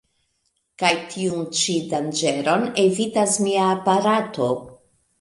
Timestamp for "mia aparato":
3.47-4.53